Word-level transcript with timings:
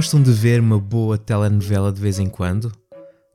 gostam 0.00 0.22
de 0.22 0.32
ver 0.32 0.62
uma 0.62 0.78
boa 0.78 1.18
telenovela 1.18 1.92
de 1.92 2.00
vez 2.00 2.18
em 2.18 2.26
quando? 2.26 2.72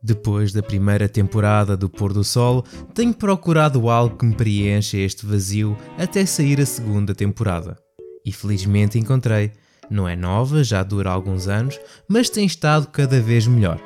Depois 0.02 0.52
da 0.52 0.64
primeira 0.64 1.08
temporada 1.08 1.78
do 1.78 1.88
Pôr 1.88 2.12
do 2.12 2.24
Sol, 2.24 2.66
tenho 2.92 3.14
procurado 3.14 3.88
algo 3.88 4.18
que 4.18 4.26
me 4.26 4.34
preencha 4.34 4.98
este 4.98 5.28
vazio 5.28 5.78
até 5.96 6.26
sair 6.26 6.60
a 6.60 6.66
segunda 6.66 7.14
temporada. 7.14 7.78
E 8.26 8.32
felizmente 8.32 8.98
encontrei. 8.98 9.52
Não 9.92 10.10
é 10.10 10.16
nova, 10.16 10.64
já 10.64 10.82
dura 10.82 11.12
alguns 11.12 11.48
anos, 11.48 11.80
mas 12.10 12.32
tem 12.32 12.48
estado 12.48 12.88
cada 12.88 13.22
vez 13.22 13.46
melhor. 13.46 13.80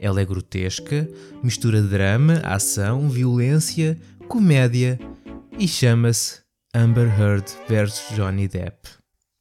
Ela 0.00 0.20
é 0.20 0.24
grotesca, 0.24 1.08
mistura 1.40 1.80
drama, 1.80 2.40
ação, 2.42 3.08
violência, 3.08 3.96
comédia 4.26 4.98
e 5.56 5.68
chama-se 5.68 6.40
Amber 6.74 7.08
Heard 7.16 7.46
vs 7.68 8.16
Johnny 8.16 8.48
Depp. 8.48 8.88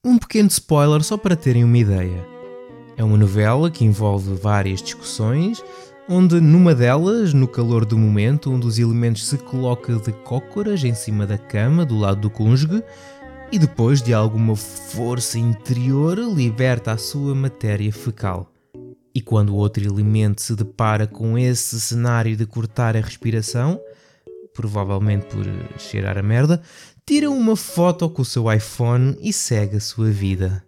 Um 0.05 0.19
pequeno 0.19 0.49
spoiler 0.49 1.01
só 1.01 1.17
para 1.17 1.35
terem 1.35 1.63
uma 1.63 1.77
ideia. 1.79 2.32
É 2.95 3.03
uma 3.03 3.17
novela 3.17 3.71
que 3.71 3.83
envolve 3.83 4.35
várias 4.35 4.81
discussões, 4.81 5.63
onde 6.07 6.39
numa 6.39 6.75
delas, 6.75 7.33
no 7.33 7.47
calor 7.47 7.85
do 7.85 7.97
momento, 7.97 8.51
um 8.51 8.59
dos 8.59 8.77
elementos 8.77 9.25
se 9.25 9.37
coloca 9.37 9.95
de 9.95 10.11
cócoras 10.11 10.83
em 10.83 10.93
cima 10.93 11.25
da 11.25 11.37
cama 11.37 11.85
do 11.85 11.97
lado 11.97 12.21
do 12.21 12.29
cônjuge 12.29 12.83
e 13.51 13.57
depois 13.57 14.01
de 14.01 14.13
alguma 14.13 14.55
força 14.55 15.39
interior 15.39 16.19
liberta 16.19 16.91
a 16.91 16.97
sua 16.97 17.33
matéria 17.33 17.91
fecal. 17.91 18.51
E 19.15 19.21
quando 19.21 19.49
o 19.49 19.55
outro 19.55 19.83
elemento 19.83 20.41
se 20.41 20.55
depara 20.55 21.05
com 21.07 21.37
esse 21.37 21.79
cenário 21.79 22.35
de 22.35 22.45
cortar 22.45 22.97
a 22.97 23.01
respiração, 23.01 23.79
provavelmente 24.53 25.27
por 25.27 25.45
cheirar 25.79 26.17
a 26.17 26.23
merda, 26.23 26.61
tira 27.05 27.29
uma 27.29 27.55
foto 27.55 28.09
com 28.09 28.21
o 28.21 28.25
seu 28.25 28.51
iPhone 28.51 29.15
e 29.19 29.31
segue 29.31 29.77
a 29.77 29.79
sua 29.79 30.09
vida. 30.09 30.63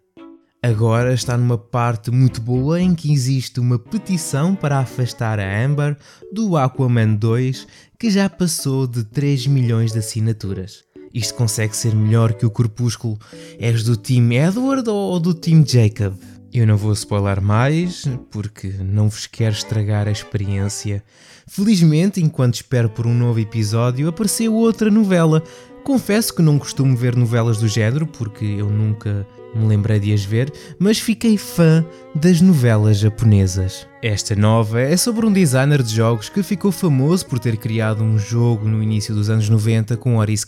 Agora 0.62 1.14
está 1.14 1.38
numa 1.38 1.58
parte 1.58 2.10
muito 2.10 2.42
boa 2.42 2.82
em 2.82 2.96
que 2.96 3.14
existe 3.14 3.60
uma 3.60 3.78
petição 3.78 4.56
para 4.56 4.80
afastar 4.80 5.40
a 5.40 5.64
Amber 5.64 5.98
do 6.32 6.58
Aquaman 6.58 7.16
2 7.16 7.68
que 8.00 8.10
já 8.10 8.30
passou 8.30 8.88
de 8.88 9.04
3 9.04 9.48
milhões 9.48 9.92
de 9.92 10.00
assinaturas. 10.00 10.84
Isto 11.14 11.36
consegue 11.36 11.78
ser 11.78 11.96
melhor 11.96 12.34
que 12.34 12.46
o 12.46 12.52
Corpúsculo. 12.52 13.18
És 13.58 13.84
do 13.84 13.96
Team 13.96 14.34
Edward 14.34 14.90
ou 14.90 15.20
do 15.20 15.34
Team 15.34 15.64
Jacob? 15.66 16.14
Eu 16.52 16.66
não 16.66 16.78
vou 16.78 16.94
spoiler 16.94 17.42
mais, 17.42 18.06
porque 18.32 18.68
não 18.68 19.08
vos 19.08 19.28
quero 19.28 19.54
estragar 19.54 20.08
a 20.08 20.12
experiência. 20.12 21.04
Felizmente, 21.48 22.22
enquanto 22.22 22.56
espero 22.56 22.90
por 22.90 23.06
um 23.06 23.14
novo 23.14 23.40
episódio, 23.40 24.08
apareceu 24.08 24.54
outra 24.54 24.90
novela. 24.90 25.44
Confesso 25.84 26.34
que 26.34 26.42
não 26.42 26.58
costumo 26.58 26.98
ver 26.98 27.16
novelas 27.16 27.60
do 27.60 27.68
género, 27.68 28.08
porque 28.08 28.44
eu 28.44 28.70
nunca 28.70 29.28
me 29.56 29.66
lembrei 29.66 30.00
de 30.00 30.14
as 30.14 30.24
ver, 30.24 30.52
mas 30.78 31.00
fiquei 31.00 31.38
fã 31.38 31.86
das 32.14 32.42
novelas 32.42 32.98
japonesas. 32.98 33.88
Esta 34.02 34.36
nova 34.36 34.82
é 34.82 34.98
sobre 34.98 35.26
um 35.26 35.32
designer 35.32 35.82
de 35.82 35.96
jogos 35.96 36.28
que 36.28 36.44
ficou 36.44 36.72
famoso 36.72 37.26
por 37.26 37.40
ter 37.40 37.56
criado 37.58 38.04
um 38.04 38.20
jogo 38.20 38.68
no 38.68 38.84
início 38.84 39.16
dos 39.16 39.30
anos 39.30 39.48
90 39.48 39.96
com 39.98 40.14
um 40.14 40.18
ouriço 40.18 40.46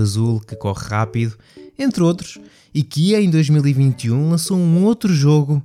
azul 0.00 0.40
que 0.40 0.56
corre 0.56 0.88
rápido, 0.88 1.36
entre 1.78 2.02
outros, 2.02 2.38
e 2.74 2.82
que 2.82 3.14
em 3.14 3.30
2021 3.30 4.30
lançou 4.30 4.58
um 4.58 4.84
outro 4.84 5.14
jogo, 5.14 5.62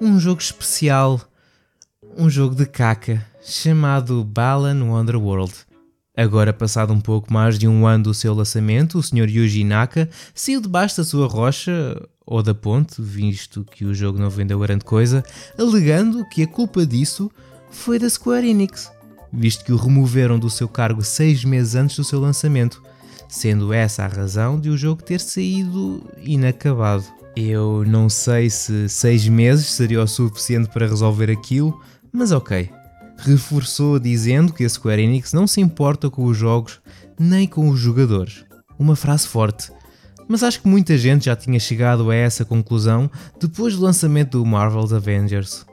um 0.00 0.18
jogo 0.20 0.40
especial, 0.40 1.20
um 2.16 2.30
jogo 2.30 2.54
de 2.54 2.64
caca, 2.64 3.26
chamado 3.42 4.24
Balan 4.24 4.84
Wonderworld. 4.84 5.52
Agora, 6.16 6.52
passado 6.52 6.92
um 6.94 7.00
pouco 7.00 7.30
mais 7.30 7.58
de 7.58 7.68
um 7.68 7.86
ano 7.86 8.04
do 8.04 8.14
seu 8.14 8.32
lançamento, 8.32 8.98
o 8.98 9.02
Sr. 9.02 9.28
Yuji 9.28 9.64
Naka 9.64 10.08
saiu 10.34 10.62
debaixo 10.62 10.96
da 10.96 11.04
sua 11.04 11.26
rocha 11.26 12.00
ou 12.26 12.42
da 12.42 12.54
ponte, 12.54 13.00
visto 13.00 13.64
que 13.64 13.84
o 13.84 13.94
jogo 13.94 14.18
não 14.18 14.28
vendeu 14.28 14.58
grande 14.58 14.84
coisa, 14.84 15.24
alegando 15.56 16.28
que 16.28 16.42
a 16.42 16.46
culpa 16.46 16.84
disso 16.84 17.30
foi 17.70 17.98
da 17.98 18.10
Square 18.10 18.48
Enix, 18.48 18.90
visto 19.32 19.64
que 19.64 19.72
o 19.72 19.76
removeram 19.76 20.38
do 20.38 20.50
seu 20.50 20.68
cargo 20.68 21.02
seis 21.02 21.44
meses 21.44 21.76
antes 21.76 21.96
do 21.96 22.04
seu 22.04 22.20
lançamento, 22.20 22.82
sendo 23.28 23.72
essa 23.72 24.04
a 24.04 24.08
razão 24.08 24.58
de 24.58 24.68
o 24.68 24.76
jogo 24.76 25.02
ter 25.02 25.20
saído 25.20 26.02
inacabado. 26.18 27.04
Eu 27.36 27.84
não 27.86 28.08
sei 28.08 28.48
se 28.48 28.88
seis 28.88 29.28
meses 29.28 29.66
seria 29.66 30.02
o 30.02 30.06
suficiente 30.06 30.70
para 30.70 30.88
resolver 30.88 31.30
aquilo, 31.30 31.80
mas 32.10 32.32
ok. 32.32 32.70
Reforçou 33.18 33.98
dizendo 33.98 34.52
que 34.52 34.64
a 34.64 34.68
Square 34.68 35.02
Enix 35.02 35.32
não 35.32 35.46
se 35.46 35.60
importa 35.60 36.10
com 36.10 36.24
os 36.24 36.36
jogos 36.36 36.80
nem 37.18 37.46
com 37.46 37.68
os 37.68 37.78
jogadores. 37.78 38.44
Uma 38.78 38.96
frase 38.96 39.26
forte, 39.26 39.70
mas 40.28 40.42
acho 40.42 40.60
que 40.60 40.68
muita 40.68 40.96
gente 40.98 41.26
já 41.26 41.36
tinha 41.36 41.58
chegado 41.58 42.10
a 42.10 42.14
essa 42.14 42.44
conclusão 42.44 43.10
depois 43.40 43.76
do 43.76 43.82
lançamento 43.82 44.38
do 44.38 44.46
Marvel's 44.46 44.92
Avengers, 44.92 45.66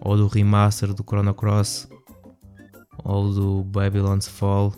ou 0.00 0.16
do 0.16 0.26
remaster 0.26 0.92
do 0.92 1.02
Chrono 1.02 1.34
Cross, 1.34 1.88
ou 3.04 3.32
do 3.32 3.64
Babylon's 3.64 4.28
Fall. 4.28 4.72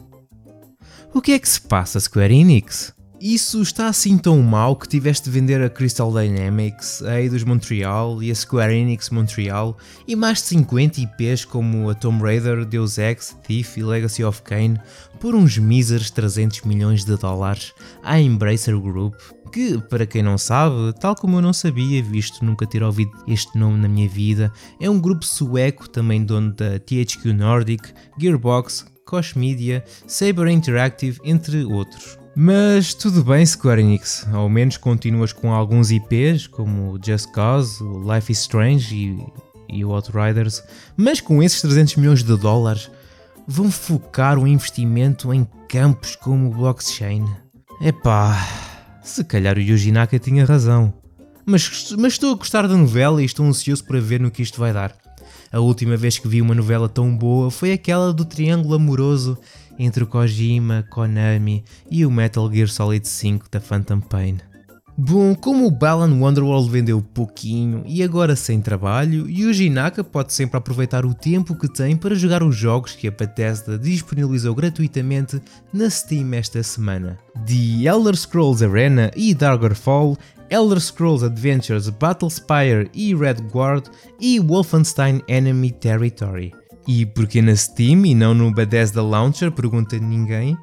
O 1.13 1.21
que 1.21 1.33
é 1.33 1.39
que 1.39 1.49
se 1.49 1.61
passa, 1.61 2.01
Square 2.01 2.35
Enix? 2.35 2.95
Isso 3.21 3.63
está 3.63 3.87
assim 3.87 4.19
tão 4.19 4.43
mal 4.43 4.75
que 4.75 4.89
tiveste 4.89 5.25
de 5.25 5.31
vender 5.31 5.63
a 5.63 5.71
Crystal 5.71 6.13
Dynamics, 6.13 7.01
a 7.03 7.21
Eidos 7.21 7.45
Montreal 7.45 8.21
e 8.21 8.31
a 8.31 8.35
Square 8.35 8.75
Enix 8.75 9.09
Montreal 9.09 9.79
e 10.07 10.17
mais 10.17 10.39
de 10.43 10.49
50 10.49 11.01
IPs 11.01 11.45
como 11.45 11.89
a 11.89 11.95
Tomb 11.95 12.23
Raider, 12.23 12.65
Deus 12.65 12.99
Ex, 12.99 13.37
Thief 13.47 13.79
e 13.79 13.85
Legacy 13.85 14.25
of 14.25 14.43
Kain 14.43 14.77
por 15.21 15.35
uns 15.35 15.57
míseros 15.57 16.11
300 16.11 16.63
milhões 16.63 17.05
de 17.05 17.17
dólares 17.17 17.73
à 18.03 18.21
Embracer 18.21 18.79
Group, 18.79 19.15
que, 19.53 19.79
para 19.89 20.05
quem 20.05 20.23
não 20.23 20.37
sabe, 20.37 20.93
tal 21.01 21.15
como 21.15 21.39
eu 21.39 21.43
não 21.43 21.53
sabia, 21.53 22.03
visto 22.03 22.45
nunca 22.45 22.67
ter 22.67 22.83
ouvido 22.83 23.13
este 23.29 23.57
nome 23.57 23.81
na 23.81 23.89
minha 23.89 24.09
vida, 24.09 24.53
é 24.81 24.91
um 24.91 25.01
grupo 25.01 25.25
sueco 25.25 25.89
também 25.89 26.25
dono 26.25 26.53
da 26.53 26.81
THQ 26.81 27.33
Nordic, 27.33 27.95
Gearbox, 28.19 28.85
Koch 29.07 29.39
Media, 29.39 29.85
Saber 30.07 30.49
Interactive, 30.49 31.21
entre 31.25 31.65
outros. 31.65 32.24
Mas 32.37 32.95
tudo 32.95 33.23
bem, 33.23 33.47
Square 33.47 33.81
Enix, 33.81 34.27
ao 34.33 34.49
menos 34.49 34.77
continuas 34.77 35.33
com 35.33 35.53
alguns 35.53 35.93
IPs, 35.93 36.49
como 36.49 36.99
Just 37.01 37.31
Cause, 37.31 37.83
Life 37.83 38.33
is 38.33 38.41
Strange 38.41 38.95
e, 39.69 39.79
e 39.79 39.85
Outriders, 39.85 40.61
mas 40.97 41.21
com 41.21 41.41
esses 41.41 41.61
300 41.61 41.95
milhões 41.95 42.25
de 42.25 42.37
dólares, 42.37 42.91
vão 43.47 43.71
focar 43.71 44.37
o 44.37 44.49
investimento 44.49 45.33
em 45.33 45.47
campos 45.69 46.17
como 46.17 46.49
o 46.49 46.55
blockchain. 46.55 47.25
Epá, 47.81 48.37
se 49.05 49.23
calhar 49.23 49.57
o 49.57 49.61
Yuji 49.61 49.93
Naka 49.93 50.19
tinha 50.19 50.45
razão. 50.45 50.93
Mas, 51.47 51.95
mas 51.97 52.15
estou 52.15 52.33
a 52.33 52.37
gostar 52.37 52.67
da 52.67 52.77
novela 52.77 53.23
e 53.23 53.27
estou 53.27 53.47
ansioso 53.47 53.85
para 53.85 54.01
ver 54.01 54.19
no 54.19 54.31
que 54.31 54.43
isto 54.43 54.59
vai 54.59 54.73
dar. 54.73 54.93
A 55.53 55.61
última 55.61 55.97
vez 55.97 56.19
que 56.19 56.27
vi 56.27 56.43
uma 56.43 56.55
novela 56.55 56.89
tão 56.89 57.17
boa 57.17 57.49
foi 57.49 57.73
aquela 57.73 58.13
do 58.13 58.25
triângulo 58.25 58.75
amoroso 58.75 59.39
entre 59.79 60.05
o 60.05 60.07
Kojima, 60.07 60.85
Konami 60.91 61.65
e 61.91 62.05
o 62.05 62.11
Metal 62.11 62.51
Gear 62.53 62.69
Solid 62.69 63.07
5 63.07 63.47
da 63.51 63.61
Phantom 63.61 64.01
Pain. 64.01 64.39
Bom, 64.97 65.35
como 65.35 65.67
o 65.67 65.73
Balan 65.73 66.21
Wonderworld 66.21 66.71
vendeu 66.71 67.03
pouquinho 67.03 67.83
e 67.85 68.01
agora 68.01 68.37
sem 68.37 68.61
trabalho, 68.61 69.29
Yuji 69.29 69.69
Naka 69.69 70.05
pode 70.05 70.33
sempre 70.33 70.57
aproveitar 70.57 71.05
o 71.05 71.13
tempo 71.13 71.57
que 71.57 71.67
tem 71.67 71.97
para 71.97 72.15
jogar 72.15 72.45
os 72.45 72.55
jogos 72.55 72.93
que 72.93 73.09
a 73.09 73.11
Bethesda 73.11 73.77
disponibilizou 73.77 74.55
gratuitamente 74.55 75.43
na 75.73 75.91
Steam 75.91 76.33
esta 76.35 76.63
semana. 76.63 77.19
The 77.45 77.89
Elder 77.89 78.17
Scrolls 78.17 78.65
Arena 78.65 79.11
e 79.17 79.35
Daggerfall, 79.35 80.17
Elder 80.49 80.81
Scrolls 80.81 81.25
Adventures 81.25 81.89
Battlespire 81.89 82.89
e 82.95 83.17
Red 83.17 83.49
Guard 83.51 83.89
e 84.21 84.39
Wolfenstein 84.39 85.21
Enemy 85.27 85.73
Territory. 85.73 86.53
E 86.87 87.07
porquê 87.07 87.41
na 87.41 87.57
Steam 87.57 88.05
e 88.05 88.15
não 88.15 88.35
no 88.35 88.53
Bethesda 88.53 89.03
Launcher? 89.03 89.51
Pergunta 89.51 89.99
ninguém. 89.99 90.57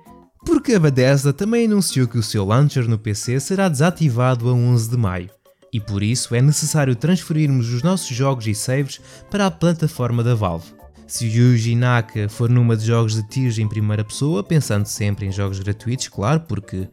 Porque 0.46 0.74
a 0.74 0.80
Bethesda 0.80 1.34
também 1.34 1.66
anunciou 1.66 2.08
que 2.08 2.18
o 2.18 2.24
seu 2.24 2.46
launcher 2.46 2.88
no 2.88 2.98
PC 2.98 3.40
será 3.40 3.68
desativado 3.68 4.50
a 4.50 4.54
11 4.54 4.90
de 4.90 4.98
maio. 4.98 5.30
E 5.74 5.80
por 5.80 6.04
isso 6.04 6.36
é 6.36 6.42
necessário 6.42 6.96
transferirmos 6.96 7.72
os 7.74 7.82
nossos 7.82 8.16
jogos 8.16 8.46
e 8.46 8.54
saves 8.54 9.00
para 9.30 9.48
a 9.48 9.52
plataforma 9.52 10.24
da 10.24 10.36
Valve. 10.36 10.74
Se 11.08 11.26
o 11.26 11.30
Yuji 11.30 11.76
Naka 11.76 12.30
for 12.30 12.50
numa 12.50 12.78
de 12.78 12.86
jogos 12.86 13.16
de 13.16 13.28
tiros 13.28 13.58
em 13.58 13.68
primeira 13.68 14.04
pessoa, 14.04 14.44
pensando 14.44 14.86
sempre 14.86 15.26
em 15.26 15.32
jogos 15.32 15.60
gratuitos, 15.60 16.08
claro, 16.08 16.42
porque 16.42 16.88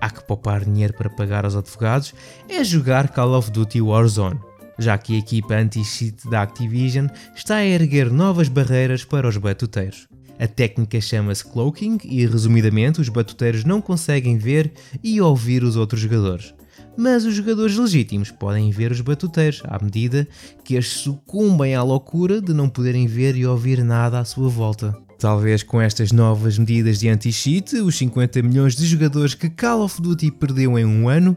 há 0.00 0.10
que 0.10 0.24
poupar 0.24 0.64
dinheiro 0.64 0.94
para 0.94 1.10
pagar 1.10 1.44
aos 1.44 1.56
advogados, 1.56 2.14
é 2.48 2.62
jogar 2.62 3.08
Call 3.08 3.34
of 3.34 3.50
Duty 3.50 3.80
Warzone 3.80 4.40
já 4.78 4.96
que 4.96 5.14
a 5.14 5.18
equipa 5.18 5.54
anti-cheat 5.54 6.28
da 6.30 6.42
Activision 6.42 7.06
está 7.34 7.56
a 7.56 7.66
erguer 7.66 8.10
novas 8.10 8.48
barreiras 8.48 9.04
para 9.04 9.28
os 9.28 9.36
batuteiros. 9.36 10.06
A 10.38 10.46
técnica 10.46 11.00
chama-se 11.00 11.44
cloaking 11.44 11.98
e, 12.04 12.24
resumidamente, 12.24 13.00
os 13.00 13.08
batuteiros 13.08 13.64
não 13.64 13.80
conseguem 13.80 14.38
ver 14.38 14.72
e 15.02 15.20
ouvir 15.20 15.64
os 15.64 15.74
outros 15.74 16.00
jogadores. 16.00 16.54
Mas 16.96 17.24
os 17.24 17.34
jogadores 17.34 17.76
legítimos 17.76 18.30
podem 18.30 18.70
ver 18.70 18.92
os 18.92 19.00
batuteiros, 19.00 19.62
à 19.64 19.82
medida 19.82 20.28
que 20.64 20.74
estes 20.74 21.00
sucumbem 21.00 21.74
à 21.74 21.82
loucura 21.82 22.40
de 22.40 22.52
não 22.52 22.68
poderem 22.68 23.06
ver 23.06 23.36
e 23.36 23.46
ouvir 23.46 23.82
nada 23.82 24.20
à 24.20 24.24
sua 24.24 24.48
volta. 24.48 24.96
Talvez 25.18 25.64
com 25.64 25.80
estas 25.80 26.12
novas 26.12 26.56
medidas 26.56 27.00
de 27.00 27.08
anti-cheat, 27.08 27.74
os 27.76 27.98
50 27.98 28.40
milhões 28.42 28.76
de 28.76 28.86
jogadores 28.86 29.34
que 29.34 29.50
Call 29.50 29.82
of 29.82 30.00
Duty 30.00 30.30
perdeu 30.30 30.78
em 30.78 30.84
um 30.84 31.08
ano 31.08 31.36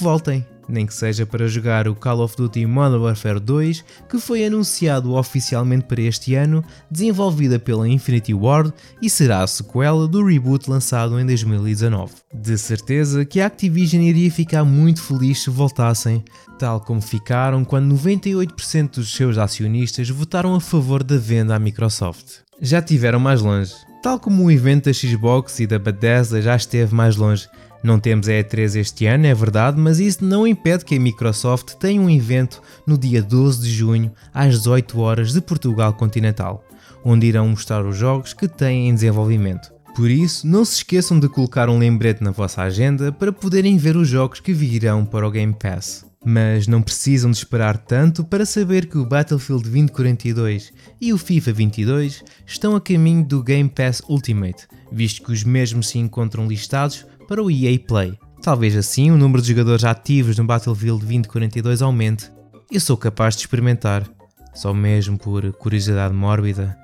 voltem 0.00 0.44
nem 0.68 0.86
que 0.86 0.94
seja 0.94 1.26
para 1.26 1.48
jogar 1.48 1.88
o 1.88 1.94
Call 1.94 2.20
of 2.20 2.36
Duty 2.36 2.66
Modern 2.66 3.02
Warfare 3.02 3.40
2, 3.40 3.84
que 4.08 4.18
foi 4.18 4.44
anunciado 4.44 5.14
oficialmente 5.14 5.84
para 5.84 6.02
este 6.02 6.34
ano, 6.34 6.64
desenvolvida 6.90 7.58
pela 7.58 7.88
Infinity 7.88 8.34
Ward 8.34 8.72
e 9.00 9.08
será 9.08 9.42
a 9.42 9.46
sequela 9.46 10.06
do 10.06 10.24
reboot 10.24 10.70
lançado 10.70 11.18
em 11.18 11.26
2019. 11.26 12.12
De 12.32 12.56
certeza 12.56 13.24
que 13.24 13.40
a 13.40 13.46
Activision 13.46 14.02
iria 14.02 14.30
ficar 14.30 14.64
muito 14.64 15.02
feliz 15.02 15.42
se 15.42 15.50
voltassem, 15.50 16.24
tal 16.58 16.80
como 16.80 17.00
ficaram 17.00 17.64
quando 17.64 17.94
98% 17.94 18.96
dos 18.96 19.14
seus 19.14 19.38
acionistas 19.38 20.08
votaram 20.08 20.54
a 20.54 20.60
favor 20.60 21.02
da 21.02 21.16
venda 21.16 21.54
à 21.54 21.58
Microsoft. 21.58 22.40
Já 22.60 22.80
tiveram 22.80 23.18
mais 23.18 23.42
longe. 23.42 23.74
Tal 24.02 24.18
como 24.18 24.44
o 24.44 24.50
evento 24.50 24.86
da 24.86 24.92
Xbox 24.92 25.60
e 25.60 25.66
da 25.66 25.78
Bethesda 25.78 26.42
já 26.42 26.56
esteve 26.56 26.92
mais 26.92 27.16
longe, 27.16 27.48
não 27.82 27.98
temos 27.98 28.28
a 28.28 28.32
E3 28.32 28.76
este 28.76 29.06
ano, 29.06 29.26
é 29.26 29.34
verdade, 29.34 29.78
mas 29.78 29.98
isso 29.98 30.24
não 30.24 30.46
impede 30.46 30.84
que 30.84 30.94
a 30.94 31.00
Microsoft 31.00 31.74
tenha 31.74 32.00
um 32.00 32.08
evento 32.08 32.62
no 32.86 32.96
dia 32.96 33.22
12 33.22 33.62
de 33.62 33.70
junho, 33.72 34.12
às 34.32 34.58
18 34.58 35.00
horas 35.00 35.32
de 35.32 35.40
Portugal 35.40 35.92
continental, 35.92 36.64
onde 37.04 37.26
irão 37.26 37.48
mostrar 37.48 37.84
os 37.84 37.96
jogos 37.96 38.32
que 38.32 38.46
têm 38.46 38.88
em 38.88 38.94
desenvolvimento. 38.94 39.72
Por 39.94 40.10
isso, 40.10 40.46
não 40.46 40.64
se 40.64 40.76
esqueçam 40.76 41.20
de 41.20 41.28
colocar 41.28 41.68
um 41.68 41.78
lembrete 41.78 42.22
na 42.22 42.30
vossa 42.30 42.62
agenda 42.62 43.12
para 43.12 43.32
poderem 43.32 43.76
ver 43.76 43.96
os 43.96 44.08
jogos 44.08 44.40
que 44.40 44.52
virão 44.52 45.04
para 45.04 45.26
o 45.26 45.30
Game 45.30 45.52
Pass. 45.52 46.06
Mas 46.24 46.68
não 46.68 46.80
precisam 46.80 47.30
de 47.30 47.36
esperar 47.36 47.76
tanto 47.76 48.22
para 48.24 48.46
saber 48.46 48.86
que 48.86 48.96
o 48.96 49.04
Battlefield 49.04 49.64
2042 49.64 50.72
e 51.00 51.12
o 51.12 51.18
FIFA 51.18 51.52
22 51.52 52.24
estão 52.46 52.76
a 52.76 52.80
caminho 52.80 53.24
do 53.24 53.42
Game 53.42 53.68
Pass 53.68 54.00
Ultimate, 54.08 54.68
visto 54.90 55.24
que 55.24 55.32
os 55.32 55.42
mesmos 55.42 55.88
se 55.88 55.98
encontram 55.98 56.46
listados 56.46 57.04
para 57.32 57.42
o 57.42 57.50
EA 57.50 57.78
Play. 57.78 58.18
Talvez 58.42 58.76
assim 58.76 59.10
o 59.10 59.16
número 59.16 59.40
de 59.40 59.48
jogadores 59.48 59.84
ativos 59.84 60.36
no 60.36 60.44
Battlefield 60.44 61.00
2042 61.00 61.80
aumente. 61.80 62.30
Eu 62.70 62.78
sou 62.78 62.94
capaz 62.94 63.34
de 63.34 63.40
experimentar, 63.40 64.06
só 64.52 64.74
mesmo 64.74 65.16
por 65.16 65.50
curiosidade 65.54 66.12
mórbida 66.12 66.76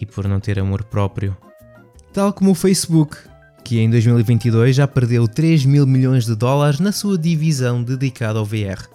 e 0.00 0.04
por 0.04 0.26
não 0.26 0.40
ter 0.40 0.58
amor 0.58 0.82
próprio. 0.82 1.36
Tal 2.12 2.32
como 2.32 2.50
o 2.50 2.54
Facebook, 2.56 3.16
que 3.64 3.78
em 3.78 3.88
2022 3.88 4.74
já 4.74 4.88
perdeu 4.88 5.28
3 5.28 5.64
mil 5.66 5.86
milhões 5.86 6.26
de 6.26 6.34
dólares 6.34 6.80
na 6.80 6.90
sua 6.90 7.16
divisão 7.16 7.80
dedicada 7.80 8.40
ao 8.40 8.44
VR. 8.44 8.88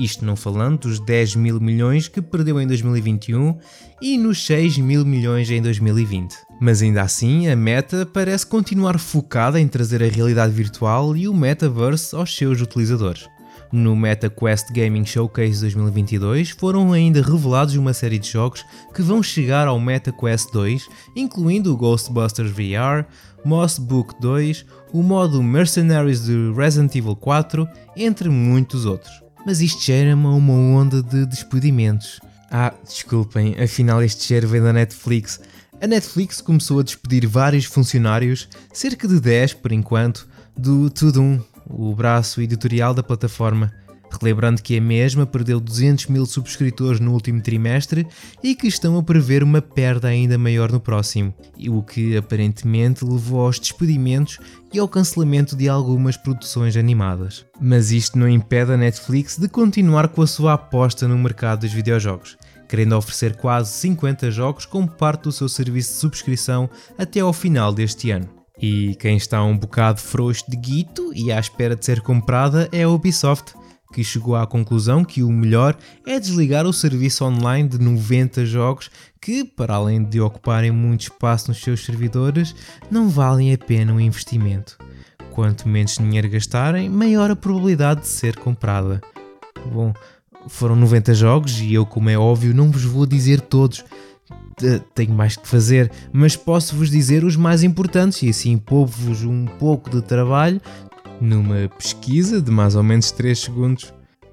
Isto 0.00 0.24
não 0.24 0.34
falando 0.34 0.78
dos 0.78 0.98
10 0.98 1.36
mil 1.36 1.60
milhões 1.60 2.08
que 2.08 2.22
perdeu 2.22 2.58
em 2.58 2.66
2021 2.66 3.58
e 4.00 4.16
nos 4.16 4.46
6 4.46 4.78
mil 4.78 5.04
milhões 5.04 5.50
em 5.50 5.60
2020. 5.60 6.34
Mas 6.58 6.80
ainda 6.80 7.02
assim, 7.02 7.48
a 7.48 7.54
Meta 7.54 8.06
parece 8.06 8.46
continuar 8.46 8.98
focada 8.98 9.60
em 9.60 9.68
trazer 9.68 10.02
a 10.02 10.08
realidade 10.08 10.54
virtual 10.54 11.14
e 11.14 11.28
o 11.28 11.34
Metaverse 11.34 12.16
aos 12.16 12.34
seus 12.34 12.62
utilizadores. 12.62 13.28
No 13.70 13.94
MetaQuest 13.94 14.72
Gaming 14.72 15.04
Showcase 15.04 15.60
2022 15.60 16.48
foram 16.48 16.94
ainda 16.94 17.20
revelados 17.20 17.76
uma 17.76 17.92
série 17.92 18.18
de 18.18 18.26
jogos 18.26 18.64
que 18.94 19.02
vão 19.02 19.22
chegar 19.22 19.68
ao 19.68 19.78
MetaQuest 19.78 20.50
2, 20.50 20.88
incluindo 21.14 21.74
o 21.74 21.76
Ghostbusters 21.76 22.50
VR, 22.52 23.04
Moss 23.44 23.78
Book 23.78 24.14
2, 24.18 24.64
o 24.94 25.02
modo 25.02 25.42
Mercenaries 25.42 26.24
de 26.24 26.52
Resident 26.56 26.96
Evil 26.96 27.14
4, 27.14 27.68
entre 27.94 28.30
muitos 28.30 28.86
outros. 28.86 29.29
Mas 29.46 29.60
isto 29.60 29.82
gera 29.82 30.14
uma 30.14 30.52
onda 30.52 31.02
de 31.02 31.24
despedimentos. 31.26 32.20
Ah, 32.50 32.74
desculpem, 32.86 33.54
afinal 33.62 34.02
este 34.02 34.24
cheiro 34.24 34.48
vem 34.48 34.60
da 34.60 34.72
Netflix. 34.72 35.40
A 35.80 35.86
Netflix 35.86 36.40
começou 36.40 36.80
a 36.80 36.82
despedir 36.82 37.26
vários 37.26 37.64
funcionários, 37.64 38.48
cerca 38.72 39.08
de 39.08 39.18
10 39.18 39.54
por 39.54 39.72
enquanto, 39.72 40.28
do 40.56 40.90
Tudum, 40.90 41.40
o 41.66 41.94
braço 41.94 42.42
editorial 42.42 42.92
da 42.92 43.02
plataforma. 43.02 43.72
Relembrando 44.18 44.62
que 44.62 44.76
a 44.76 44.80
mesma 44.80 45.24
perdeu 45.24 45.60
200 45.60 46.06
mil 46.06 46.26
subscritores 46.26 47.00
no 47.00 47.12
último 47.12 47.40
trimestre 47.40 48.06
e 48.42 48.54
que 48.54 48.66
estão 48.66 48.98
a 48.98 49.02
prever 49.02 49.42
uma 49.42 49.62
perda 49.62 50.08
ainda 50.08 50.36
maior 50.36 50.72
no 50.72 50.80
próximo, 50.80 51.32
o 51.68 51.82
que 51.82 52.16
aparentemente 52.16 53.04
levou 53.04 53.40
aos 53.40 53.58
despedimentos 53.58 54.38
e 54.72 54.78
ao 54.78 54.88
cancelamento 54.88 55.56
de 55.56 55.68
algumas 55.68 56.16
produções 56.16 56.76
animadas. 56.76 57.44
Mas 57.60 57.92
isto 57.92 58.18
não 58.18 58.28
impede 58.28 58.72
a 58.72 58.76
Netflix 58.76 59.36
de 59.38 59.48
continuar 59.48 60.08
com 60.08 60.22
a 60.22 60.26
sua 60.26 60.54
aposta 60.54 61.06
no 61.06 61.16
mercado 61.16 61.60
dos 61.60 61.72
videojogos, 61.72 62.36
querendo 62.68 62.96
oferecer 62.96 63.36
quase 63.36 63.72
50 63.72 64.30
jogos 64.30 64.66
como 64.66 64.88
parte 64.88 65.24
do 65.24 65.32
seu 65.32 65.48
serviço 65.48 65.92
de 65.92 65.98
subscrição 65.98 66.68
até 66.98 67.20
ao 67.20 67.32
final 67.32 67.72
deste 67.72 68.10
ano. 68.10 68.28
E 68.62 68.94
quem 68.96 69.16
está 69.16 69.42
um 69.42 69.56
bocado 69.56 70.00
frouxo 70.00 70.44
de 70.48 70.56
guito 70.56 71.12
e 71.14 71.32
à 71.32 71.40
espera 71.40 71.74
de 71.74 71.84
ser 71.84 72.02
comprada 72.02 72.68
é 72.70 72.82
a 72.82 72.88
Ubisoft, 72.90 73.54
que 73.92 74.04
chegou 74.04 74.36
à 74.36 74.46
conclusão 74.46 75.04
que 75.04 75.22
o 75.22 75.30
melhor 75.30 75.76
é 76.06 76.18
desligar 76.18 76.66
o 76.66 76.72
serviço 76.72 77.24
online 77.24 77.68
de 77.68 77.78
90 77.78 78.46
jogos 78.46 78.90
que, 79.20 79.44
para 79.44 79.74
além 79.74 80.02
de 80.02 80.20
ocuparem 80.20 80.70
muito 80.70 81.02
espaço 81.02 81.48
nos 81.48 81.60
seus 81.60 81.84
servidores, 81.84 82.54
não 82.90 83.08
valem 83.08 83.52
a 83.52 83.58
pena 83.58 83.92
o 83.92 84.00
investimento. 84.00 84.78
Quanto 85.30 85.68
menos 85.68 85.96
dinheiro 85.96 86.28
gastarem, 86.28 86.88
maior 86.88 87.30
a 87.30 87.36
probabilidade 87.36 88.02
de 88.02 88.08
ser 88.08 88.36
comprada. 88.36 89.00
Bom, 89.72 89.92
foram 90.48 90.76
90 90.76 91.14
jogos 91.14 91.60
e 91.60 91.74
eu, 91.74 91.84
como 91.84 92.08
é 92.08 92.18
óbvio, 92.18 92.54
não 92.54 92.70
vos 92.70 92.84
vou 92.84 93.06
dizer 93.06 93.40
todos. 93.40 93.84
Tenho 94.94 95.12
mais 95.12 95.36
que 95.36 95.48
fazer, 95.48 95.90
mas 96.12 96.36
posso 96.36 96.76
vos 96.76 96.90
dizer 96.90 97.24
os 97.24 97.34
mais 97.34 97.62
importantes 97.62 98.22
e 98.22 98.28
assim 98.28 98.58
poupo-vos 98.58 99.24
um 99.24 99.46
pouco 99.46 99.88
de 99.88 100.02
trabalho 100.02 100.60
numa 101.20 101.68
pesquisa 101.68 102.40
de 102.40 102.50
mais 102.50 102.74
ou 102.74 102.82
menos 102.82 103.10
3 103.10 103.38
segundos. 103.38 103.92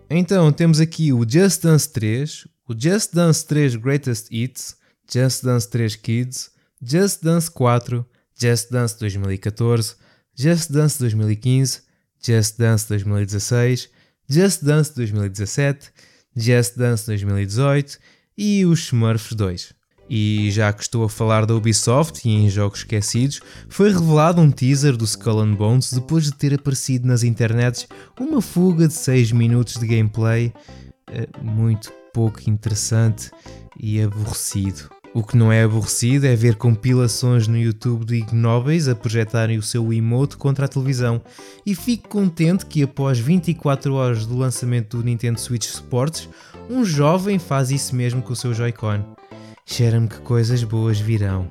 Então 0.09 0.51
temos 0.51 0.79
aqui 0.79 1.11
o 1.11 1.29
Just 1.29 1.63
Dance 1.63 1.89
3, 1.91 2.47
o 2.67 2.73
Just 2.79 3.13
Dance 3.13 3.45
3 3.45 3.75
Greatest 3.75 4.27
Hits, 4.31 4.77
Just 5.11 5.43
Dance 5.43 5.69
3 5.69 5.95
Kids, 5.97 6.51
Just 6.81 7.23
Dance 7.23 7.51
4, 7.51 8.05
Just 8.39 8.71
Dance 8.71 8.97
2014, 8.97 9.95
Just 10.35 10.71
Dance 10.71 10.97
2015, 10.97 11.81
Just 12.23 12.57
Dance 12.57 12.87
2016, 12.87 13.89
Just 14.29 14.63
Dance 14.63 14.93
2017, 14.93 15.91
Just 16.35 16.77
Dance 16.77 17.05
2018 17.05 17.97
e 18.37 18.65
os 18.65 18.79
Smurfs 18.87 19.33
2. 19.33 19.76
E 20.09 20.49
já 20.51 20.71
que 20.71 20.81
estou 20.81 21.03
a 21.03 21.09
falar 21.09 21.45
da 21.45 21.55
Ubisoft 21.55 22.27
e 22.27 22.31
em 22.31 22.49
jogos 22.49 22.79
esquecidos, 22.79 23.41
foi 23.67 23.91
revelado 23.91 24.41
um 24.41 24.49
teaser 24.49 24.95
do 24.95 25.05
Skull 25.05 25.41
and 25.41 25.53
Bones 25.55 25.91
depois 25.91 26.25
de 26.25 26.33
ter 26.33 26.53
aparecido 26.53 27.07
nas 27.07 27.23
internets 27.23 27.87
uma 28.19 28.41
fuga 28.41 28.87
de 28.87 28.93
6 28.93 29.31
minutos 29.33 29.75
de 29.75 29.85
gameplay 29.85 30.53
eh, 31.11 31.27
muito 31.41 31.91
pouco 32.13 32.49
interessante 32.49 33.29
e 33.79 34.01
aborrecido. 34.01 34.89
O 35.13 35.23
que 35.23 35.37
não 35.37 35.51
é 35.51 35.63
aborrecido 35.63 36.27
é 36.27 36.35
ver 36.35 36.55
compilações 36.55 37.47
no 37.47 37.57
YouTube 37.57 38.05
de 38.05 38.15
ignóbeis 38.17 38.87
a 38.87 38.95
projetarem 38.95 39.57
o 39.57 39.63
seu 39.63 39.91
emote 39.91 40.37
contra 40.37 40.65
a 40.65 40.67
televisão. 40.67 41.21
E 41.65 41.73
fico 41.73 42.07
contente 42.07 42.65
que 42.65 42.83
após 42.83 43.17
24 43.17 43.93
horas 43.95 44.25
do 44.25 44.37
lançamento 44.37 44.97
do 44.97 45.03
Nintendo 45.03 45.39
Switch 45.39 45.65
Sports, 45.65 46.29
um 46.69 46.85
jovem 46.85 47.39
faz 47.39 47.71
isso 47.71 47.95
mesmo 47.95 48.21
com 48.21 48.33
o 48.33 48.35
seu 48.35 48.53
Joy-Con. 48.53 49.15
Cheira-me 49.69 50.07
que 50.07 50.21
coisas 50.21 50.63
boas 50.63 50.97
virão. 50.97 51.49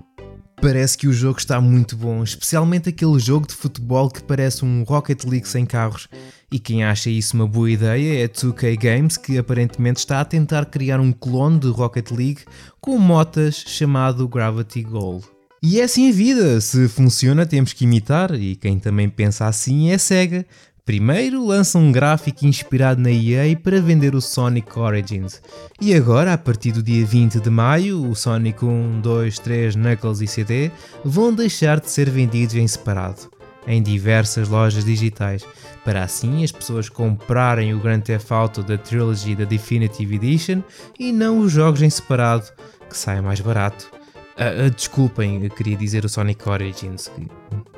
Parece 0.60 0.96
que 0.96 1.06
o 1.06 1.12
jogo 1.12 1.38
está 1.38 1.60
muito 1.60 1.94
bom, 1.94 2.24
especialmente 2.24 2.88
aquele 2.88 3.18
jogo 3.18 3.46
de 3.46 3.54
futebol 3.54 4.08
que 4.08 4.22
parece 4.22 4.64
um 4.64 4.84
Rocket 4.84 5.22
League 5.24 5.46
sem 5.46 5.66
carros. 5.66 6.08
E 6.50 6.58
quem 6.58 6.82
acha 6.82 7.10
isso 7.10 7.36
uma 7.36 7.46
boa 7.46 7.70
ideia 7.70 8.24
é 8.24 8.26
2K 8.26 8.74
Games, 8.78 9.18
que 9.18 9.36
aparentemente 9.36 9.98
está 9.98 10.22
a 10.22 10.24
tentar 10.24 10.64
criar 10.64 10.98
um 10.98 11.12
clone 11.12 11.58
de 11.60 11.68
Rocket 11.68 12.10
League 12.10 12.40
com 12.80 12.98
motas 12.98 13.62
chamado 13.66 14.26
Gravity 14.26 14.82
Goal. 14.82 15.22
E 15.62 15.78
é 15.78 15.84
assim 15.84 16.08
a 16.08 16.12
vida, 16.12 16.58
se 16.62 16.88
funciona 16.88 17.44
temos 17.44 17.74
que 17.74 17.84
imitar, 17.84 18.34
e 18.34 18.56
quem 18.56 18.78
também 18.78 19.10
pensa 19.10 19.46
assim 19.46 19.90
é 19.90 19.94
a 19.94 19.98
SEGA, 19.98 20.46
Primeiro 20.86 21.44
lança 21.44 21.78
um 21.78 21.90
gráfico 21.90 22.46
inspirado 22.46 23.00
na 23.00 23.10
EA 23.10 23.56
para 23.56 23.80
vender 23.80 24.14
o 24.14 24.20
Sonic 24.20 24.78
Origins. 24.78 25.42
E 25.80 25.92
agora, 25.92 26.32
a 26.32 26.38
partir 26.38 26.70
do 26.70 26.80
dia 26.80 27.04
20 27.04 27.40
de 27.40 27.50
maio, 27.50 28.08
o 28.08 28.14
Sonic 28.14 28.64
1, 28.64 29.00
2, 29.00 29.38
3, 29.40 29.74
Knuckles 29.74 30.20
e 30.20 30.28
CD 30.28 30.70
vão 31.04 31.34
deixar 31.34 31.80
de 31.80 31.90
ser 31.90 32.08
vendidos 32.08 32.54
em 32.54 32.68
separado, 32.68 33.28
em 33.66 33.82
diversas 33.82 34.48
lojas 34.48 34.84
digitais, 34.84 35.44
para 35.84 36.04
assim 36.04 36.44
as 36.44 36.52
pessoas 36.52 36.88
comprarem 36.88 37.74
o 37.74 37.80
Grand 37.80 38.00
Theft 38.00 38.30
Auto 38.30 38.62
da 38.62 38.78
Trilogy 38.78 39.34
da 39.34 39.44
Definitive 39.44 40.14
Edition 40.14 40.62
e 41.00 41.10
não 41.10 41.40
os 41.40 41.50
jogos 41.50 41.82
em 41.82 41.90
separado, 41.90 42.46
que 42.88 42.96
sai 42.96 43.20
mais 43.20 43.40
barato. 43.40 43.90
Uh, 44.38 44.66
uh, 44.66 44.70
desculpem, 44.70 45.42
eu 45.42 45.50
queria 45.50 45.76
dizer 45.76 46.04
o 46.04 46.08
Sonic 46.08 46.48
Origins. 46.48 47.08
Que, 47.08 47.26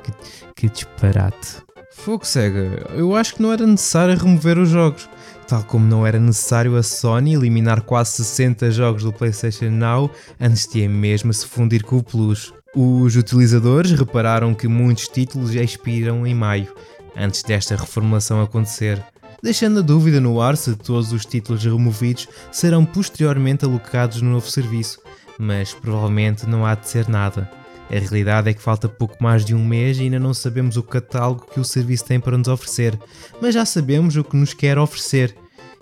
que, 0.03 0.13
que 0.55 0.69
disparate. 0.69 1.68
Fogo 1.91 2.25
cega, 2.25 2.87
eu 2.93 3.15
acho 3.15 3.35
que 3.35 3.41
não 3.41 3.51
era 3.51 3.65
necessário 3.65 4.17
remover 4.17 4.57
os 4.57 4.69
jogos, 4.69 5.09
tal 5.47 5.63
como 5.63 5.85
não 5.85 6.05
era 6.05 6.19
necessário 6.19 6.75
a 6.75 6.83
Sony 6.83 7.33
eliminar 7.33 7.81
quase 7.81 8.11
60 8.23 8.71
jogos 8.71 9.03
do 9.03 9.11
PlayStation 9.11 9.71
Now 9.71 10.09
antes 10.39 10.67
de 10.67 10.85
a 10.85 10.89
mesma 10.89 11.33
se 11.33 11.47
fundir 11.47 11.83
com 11.83 11.97
o 11.97 12.03
Plus. 12.03 12.53
Os 12.75 13.15
utilizadores 13.15 13.91
repararam 13.91 14.53
que 14.53 14.67
muitos 14.67 15.07
títulos 15.07 15.51
já 15.51 15.63
expiram 15.63 16.25
em 16.25 16.35
maio, 16.35 16.71
antes 17.17 17.41
desta 17.41 17.75
reformulação 17.75 18.41
acontecer. 18.41 19.03
deixando 19.41 19.79
a 19.79 19.83
dúvida 19.83 20.21
no 20.21 20.39
ar 20.39 20.55
se 20.55 20.75
todos 20.75 21.11
os 21.11 21.25
títulos 21.25 21.63
removidos 21.63 22.27
serão 22.51 22.85
posteriormente 22.85 23.65
alocados 23.65 24.21
no 24.21 24.29
novo 24.31 24.49
serviço, 24.49 24.99
mas 25.39 25.73
provavelmente 25.73 26.45
não 26.45 26.65
há 26.65 26.75
de 26.75 26.87
ser 26.87 27.09
nada. 27.09 27.49
A 27.89 27.97
realidade 27.97 28.49
é 28.49 28.53
que 28.53 28.61
falta 28.61 28.87
pouco 28.87 29.21
mais 29.21 29.43
de 29.43 29.55
um 29.55 29.65
mês 29.65 29.97
e 29.97 30.03
ainda 30.03 30.19
não 30.19 30.33
sabemos 30.33 30.77
o 30.77 30.83
catálogo 30.83 31.47
que 31.51 31.59
o 31.59 31.65
serviço 31.65 32.05
tem 32.05 32.19
para 32.19 32.37
nos 32.37 32.47
oferecer, 32.47 32.97
mas 33.41 33.55
já 33.55 33.65
sabemos 33.65 34.15
o 34.15 34.23
que 34.23 34.37
nos 34.37 34.53
quer 34.53 34.77
oferecer. 34.77 35.35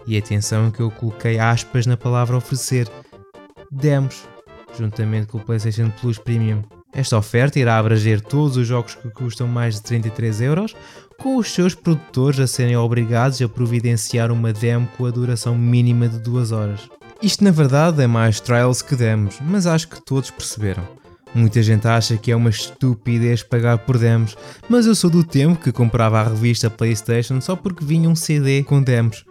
E 0.06 0.18
atenção 0.18 0.72
que 0.72 0.80
eu 0.80 0.90
coloquei 0.90 1.38
aspas 1.38 1.86
na 1.86 1.98
palavra 1.98 2.38
oferecer. 2.38 2.90
Demos, 3.70 4.24
juntamente 4.78 5.28
com 5.28 5.38
o 5.38 5.44
PlayStation 5.44 5.90
Plus 6.00 6.18
Premium. 6.18 6.64
Esta 6.94 7.18
oferta 7.18 7.60
irá 7.60 7.78
abranger 7.78 8.22
todos 8.22 8.56
os 8.56 8.66
jogos 8.66 8.96
que 8.96 9.10
custam 9.10 9.46
mais 9.46 9.76
de 9.76 9.82
33 9.84 10.42
euros, 10.42 10.76
com 11.20 11.36
os 11.36 11.52
seus 11.52 11.76
produtores 11.76 12.40
a 12.40 12.48
serem 12.48 12.78
obrigados 12.78 13.42
a 13.42 13.50
providenciar 13.50 14.32
uma 14.32 14.54
demo 14.54 14.88
com 14.98 15.06
a 15.06 15.12
duração 15.12 15.58
mínima 15.58 16.08
de 16.08 16.20
2 16.20 16.54
horas. 16.54 16.90
Isto 17.22 17.44
na 17.44 17.52
verdade 17.52 18.02
é 18.02 18.08
mais 18.08 18.40
trials 18.40 18.82
que 18.82 18.96
demos, 18.96 19.40
mas 19.42 19.68
acho 19.68 19.90
que 19.90 20.02
todos 20.02 20.32
perceberam. 20.32 20.88
Muita 21.38 21.62
gente 21.62 21.88
acha 21.88 22.18
que 22.18 22.32
é 22.32 22.36
uma 22.36 22.50
estupidez 22.50 23.44
pagar 23.44 23.78
por 23.78 24.00
demos, 24.00 24.36
mas 24.68 24.88
eu 24.88 24.96
sou 24.96 25.08
do 25.08 25.24
tempo 25.24 25.62
que 25.62 25.72
comprava 25.72 26.20
a 26.20 26.24
revista 26.24 26.68
PlayStation 26.68 27.40
só 27.40 27.56
porque 27.56 27.86
vinha 27.86 28.10
um 28.10 28.16
CD 28.16 28.64
com 28.64 28.82
demos. 28.82 29.24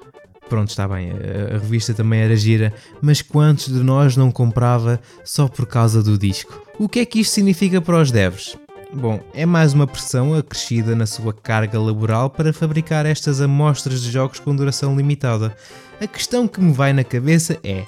Pronto, 0.48 0.68
está 0.68 0.86
bem, 0.86 1.10
a, 1.10 1.58
revista 1.58 1.92
também 1.92 2.20
era 2.20 2.36
gira, 2.36 2.72
mas 3.02 3.22
quantos 3.22 3.66
de 3.66 3.82
nós 3.82 4.16
não 4.16 4.30
comprava 4.30 5.00
só 5.24 5.48
por 5.48 5.66
causa 5.66 6.00
do 6.00 6.16
disco? 6.16 6.62
O 6.78 6.88
que 6.88 7.00
é 7.00 7.04
que 7.04 7.18
isto 7.18 7.32
significa 7.32 7.80
para 7.80 8.00
os 8.00 8.12
devs? 8.12 8.56
Bom, 8.94 9.20
é 9.34 9.44
mais 9.44 9.72
uma 9.72 9.88
pressão 9.88 10.32
acrescida 10.32 10.94
na 10.94 11.06
sua 11.06 11.34
carga 11.34 11.80
laboral 11.80 12.30
para 12.30 12.52
fabricar 12.52 13.04
estas 13.04 13.40
amostras 13.40 14.00
de 14.00 14.12
jogos 14.12 14.38
com 14.38 14.54
duração 14.54 14.96
limitada. 14.96 15.56
A 16.00 16.06
questão 16.06 16.46
que 16.46 16.60
me 16.60 16.72
vai 16.72 16.92
na 16.92 17.02
cabeça 17.02 17.58
é: 17.64 17.84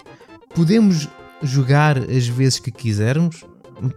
podemos 0.56 1.06
jogar 1.40 1.98
as 1.98 2.26
vezes 2.26 2.58
que 2.58 2.72
quisermos? 2.72 3.44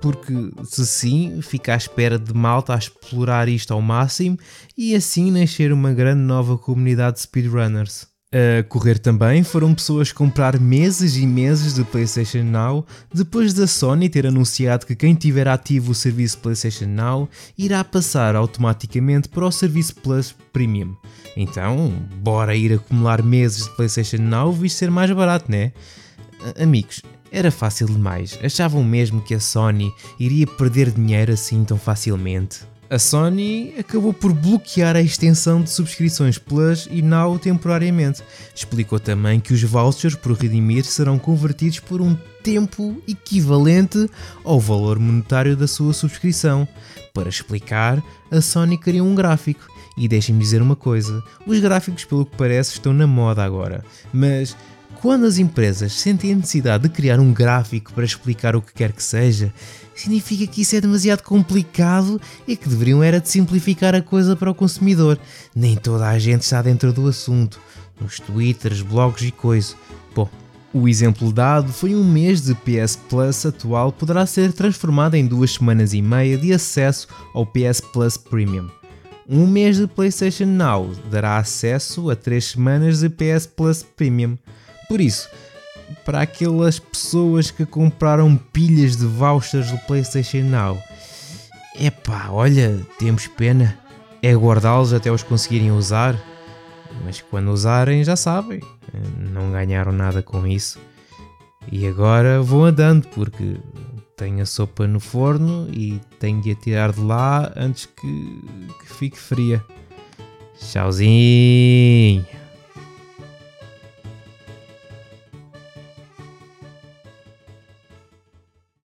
Porque 0.01 0.33
se 0.63 0.85
sim, 0.85 1.39
fica 1.41 1.73
à 1.73 1.77
espera 1.77 2.19
de 2.19 2.33
malta 2.33 2.73
a 2.73 2.77
explorar 2.77 3.47
isto 3.47 3.73
ao 3.73 3.81
máximo 3.81 4.38
e 4.77 4.95
assim 4.95 5.31
nascer 5.31 5.71
uma 5.71 5.93
grande 5.93 6.21
nova 6.21 6.57
comunidade 6.57 7.17
de 7.17 7.23
speedrunners. 7.23 8.11
A 8.33 8.63
correr 8.63 8.97
também 8.97 9.43
foram 9.43 9.75
pessoas 9.75 10.13
comprar 10.13 10.57
meses 10.57 11.17
e 11.17 11.27
meses 11.27 11.73
de 11.73 11.83
PlayStation 11.83 12.43
Now 12.43 12.85
depois 13.13 13.53
da 13.53 13.67
Sony 13.67 14.07
ter 14.07 14.25
anunciado 14.25 14.85
que 14.85 14.95
quem 14.95 15.13
tiver 15.13 15.50
ativo 15.50 15.91
o 15.91 15.95
serviço 15.95 16.38
PlayStation 16.38 16.85
Now 16.85 17.29
irá 17.57 17.83
passar 17.83 18.33
automaticamente 18.38 19.27
para 19.27 19.45
o 19.45 19.51
serviço 19.51 19.95
Plus 19.95 20.33
Premium. 20.53 20.95
Então, 21.35 21.93
bora 22.21 22.55
ir 22.55 22.71
acumular 22.71 23.21
meses 23.21 23.65
de 23.65 23.75
PlayStation 23.75 24.21
Now 24.21 24.53
visto 24.53 24.77
ser 24.77 24.89
mais 24.89 25.11
barato, 25.11 25.51
né? 25.51 25.73
Amigos, 26.57 27.01
era 27.31 27.50
fácil 27.50 27.88
demais. 27.88 28.38
Achavam 28.43 28.83
mesmo 28.83 29.21
que 29.21 29.33
a 29.33 29.39
Sony 29.39 29.93
iria 30.19 30.45
perder 30.45 30.91
dinheiro 30.91 31.31
assim 31.31 31.63
tão 31.63 31.77
facilmente. 31.77 32.59
A 32.89 33.00
Sony 33.00 33.73
acabou 33.79 34.11
por 34.11 34.33
bloquear 34.33 34.97
a 34.97 35.01
extensão 35.01 35.61
de 35.61 35.69
subscrições 35.69 36.38
Plus 36.38 36.89
e 36.91 37.01
Now 37.01 37.39
temporariamente. 37.39 38.21
Explicou 38.53 39.00
também 39.00 39.39
que 39.39 39.53
os 39.53 39.63
vouchers 39.63 40.13
por 40.13 40.33
redimir 40.33 40.83
serão 40.83 41.17
convertidos 41.17 41.79
por 41.79 42.01
um 42.01 42.17
tempo 42.43 43.01
equivalente 43.07 44.09
ao 44.43 44.59
valor 44.59 45.00
monetário 45.00 45.55
da 45.55 45.67
sua 45.67 45.93
subscrição. 45.93 46.67
Para 47.13 47.29
explicar, 47.29 48.03
a 48.29 48.41
Sony 48.41 48.77
criou 48.77 49.07
um 49.07 49.15
gráfico. 49.15 49.71
E 49.97 50.05
deixem-me 50.07 50.41
dizer 50.41 50.61
uma 50.61 50.75
coisa: 50.75 51.23
os 51.47 51.59
gráficos, 51.59 52.03
pelo 52.03 52.25
que 52.25 52.35
parece, 52.35 52.73
estão 52.73 52.91
na 52.91 53.07
moda 53.07 53.41
agora. 53.41 53.85
Mas 54.11 54.55
quando 55.00 55.25
as 55.25 55.38
empresas 55.38 55.93
sentem 55.93 56.33
a 56.33 56.36
necessidade 56.36 56.83
de 56.83 56.89
criar 56.89 57.19
um 57.19 57.33
gráfico 57.33 57.93
para 57.93 58.05
explicar 58.05 58.55
o 58.55 58.62
que 58.62 58.74
quer 58.74 58.91
que 58.91 59.03
seja, 59.03 59.53
significa 59.95 60.45
que 60.48 60.62
isso 60.62 60.75
é 60.75 60.81
demasiado 60.81 61.24
complicado 61.24 62.19
e 62.48 62.55
que 62.55 62.69
deveriam 62.69 63.03
era 63.03 63.19
de 63.19 63.29
simplificar 63.29 63.95
a 63.95 64.01
coisa 64.01 64.36
para 64.36 64.51
o 64.51 64.55
consumidor. 64.55 65.19
Nem 65.55 65.75
toda 65.75 66.07
a 66.07 66.19
gente 66.19 66.41
está 66.41 66.62
dentro 66.62 66.91
do 66.91 67.07
assunto, 67.07 67.60
nos 68.00 68.19
twitters, 68.19 68.81
blogs 68.81 69.24
e 69.24 69.31
coisa. 69.31 69.75
Bom, 70.13 70.29
o 70.74 70.88
exemplo 70.88 71.33
dado 71.33 71.71
foi 71.71 71.93
um 71.93 72.03
mês 72.03 72.41
de 72.41 72.55
PS 72.55 72.95
Plus 73.10 73.45
atual 73.45 73.91
poderá 73.91 74.25
ser 74.25 74.53
transformado 74.53 75.15
em 75.15 75.27
duas 75.27 75.51
semanas 75.51 75.93
e 75.93 76.01
meia 76.01 76.38
de 76.38 76.53
acesso 76.53 77.07
ao 77.33 77.45
PS 77.45 77.81
Plus 77.91 78.17
Premium. 78.17 78.69
Um 79.27 79.45
mês 79.48 79.77
de 79.77 79.88
PlayStation 79.88 80.45
Now 80.45 80.91
dará 81.10 81.38
acesso 81.38 82.10
a 82.10 82.15
três 82.15 82.45
semanas 82.45 83.00
de 83.00 83.10
PS 83.10 83.45
Plus 83.45 83.83
Premium. 83.83 84.38
Por 84.91 85.00
isso, 85.00 85.29
para 86.03 86.19
aquelas 86.19 86.77
pessoas 86.77 87.50
que 87.50 87.65
compraram 87.65 88.36
pilhas 88.36 88.98
de 88.98 89.05
vouchers 89.05 89.71
do 89.71 89.77
PlayStation 89.77 90.41
Now, 90.41 90.77
epá, 91.79 92.27
olha, 92.29 92.77
temos 93.00 93.25
pena. 93.25 93.79
É 94.21 94.36
guardá-los 94.36 94.91
até 94.91 95.10
os 95.10 95.24
conseguirem 95.24 95.71
usar. 95.71 96.21
Mas 97.05 97.21
quando 97.21 97.51
usarem, 97.53 98.03
já 98.03 98.17
sabem, 98.17 98.60
não 99.17 99.53
ganharam 99.53 99.93
nada 99.93 100.21
com 100.21 100.45
isso. 100.45 100.77
E 101.71 101.88
agora 101.88 102.41
vou 102.41 102.65
andando 102.65 103.07
porque 103.15 103.55
tenho 104.17 104.41
a 104.41 104.45
sopa 104.45 104.86
no 104.88 105.00
forno 105.00 105.69
e 105.71 106.01
tenho 106.19 106.41
de 106.41 106.51
a 106.51 106.55
tirar 106.55 106.91
de 106.91 107.00
lá 107.00 107.50
antes 107.55 107.86
que, 107.86 108.41
que 108.81 108.93
fique 108.93 109.17
fria. 109.17 109.63
Tchauzinho! 110.60 112.40